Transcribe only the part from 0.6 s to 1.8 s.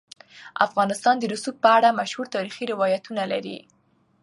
افغانستان د رسوب په